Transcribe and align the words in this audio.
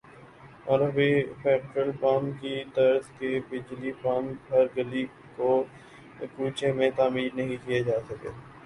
اور 0.65 0.79
ابھی 0.81 1.09
petrol 1.43 1.91
pump 1.99 2.41
کی 2.41 2.63
طرز 2.73 3.09
کے 3.19 3.39
بجلی 3.49 3.91
پمپ 4.01 4.51
ہر 4.53 4.65
گلی 4.77 5.05
کوچے 5.37 6.71
میں 6.73 6.89
تعمیر 6.95 7.35
نہیں 7.35 7.65
کئے 7.65 7.83
جاسکے 7.83 8.29